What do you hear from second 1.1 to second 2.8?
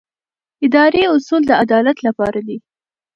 اصول د عدالت لپاره دي.